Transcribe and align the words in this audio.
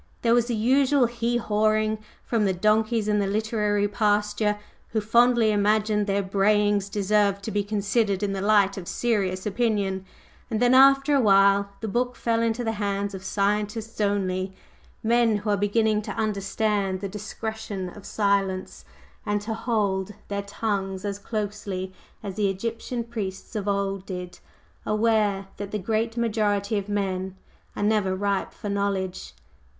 There 0.23 0.33
was 0.33 0.47
the 0.47 0.55
usual 0.55 1.05
"hee 1.05 1.37
hawing" 1.37 1.99
from 2.23 2.45
the 2.45 2.53
donkeys 2.53 3.07
in 3.07 3.19
the 3.19 3.27
literary 3.27 3.87
pasture, 3.87 4.57
who 4.89 4.99
fondly 4.99 5.51
imagined 5.51 6.07
their 6.07 6.23
brayings 6.23 6.89
deserved 6.89 7.43
to 7.43 7.51
be 7.51 7.63
considered 7.63 8.23
in 8.23 8.33
the 8.33 8.41
light 8.41 8.77
of 8.77 8.87
serious 8.87 9.45
opinion; 9.45 10.03
and 10.49 10.59
then 10.59 10.73
after 10.73 11.13
a 11.13 11.21
while 11.21 11.69
the 11.81 11.87
book 11.87 12.15
fell 12.15 12.41
into 12.41 12.63
the 12.63 12.71
hands 12.81 13.13
of 13.13 13.23
scientists 13.23 14.01
only, 14.01 14.55
men 15.03 15.37
who 15.37 15.51
are 15.51 15.55
beginning 15.55 16.01
to 16.01 16.11
understand 16.13 16.99
the 16.99 17.07
discretion 17.07 17.87
of 17.87 18.03
silence, 18.03 18.83
and 19.23 19.39
to 19.41 19.53
hold 19.53 20.15
their 20.29 20.41
tongues 20.41 21.05
as 21.05 21.19
closely 21.19 21.93
as 22.23 22.37
the 22.37 22.49
Egyptian 22.49 23.03
priests 23.03 23.55
of 23.55 23.67
old 23.67 24.07
did, 24.07 24.39
aware 24.83 25.45
that 25.57 25.69
the 25.69 25.77
great 25.77 26.17
majority 26.17 26.75
of 26.79 26.89
men 26.89 27.35
are 27.75 27.83
never 27.83 28.15
ripe 28.15 28.51
for 28.51 28.67
knowledge. 28.67 29.35